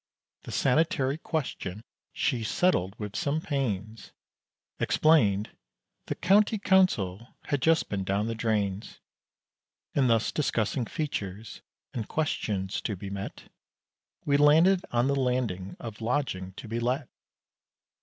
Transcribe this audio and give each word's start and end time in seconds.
The 0.45 0.51
sanitary 0.51 1.19
question, 1.19 1.83
she 2.11 2.43
settled 2.43 2.97
with 2.97 3.15
some 3.15 3.39
pains, 3.39 4.13
Explained, 4.79 5.51
the 6.07 6.15
County 6.15 6.57
Council 6.57 7.35
had 7.43 7.61
just 7.61 7.87
been 7.87 8.03
down 8.03 8.25
the 8.25 8.33
drains, 8.33 8.99
And 9.93 10.09
thus 10.09 10.31
discussing 10.31 10.85
features, 10.87 11.61
and 11.93 12.07
questions 12.07 12.81
to 12.81 12.95
be 12.95 13.11
met, 13.11 13.43
We 14.25 14.37
landed 14.37 14.83
on 14.89 15.05
the 15.07 15.15
landing 15.15 15.77
of 15.79 16.01
lodging 16.01 16.53
to 16.53 16.67
be 16.67 16.79
let. 16.79 17.07